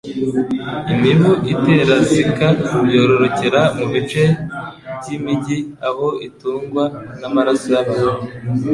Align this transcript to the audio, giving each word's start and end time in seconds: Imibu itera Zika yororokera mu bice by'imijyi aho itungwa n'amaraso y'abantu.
Imibu 0.93 1.31
itera 1.53 1.95
Zika 2.09 2.47
yororokera 2.93 3.61
mu 3.77 3.85
bice 3.93 4.23
by'imijyi 4.97 5.57
aho 5.87 6.07
itungwa 6.27 6.83
n'amaraso 7.19 7.67
y'abantu. 7.75 8.25